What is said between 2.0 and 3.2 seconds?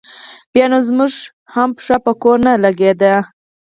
په کور نه لګېده.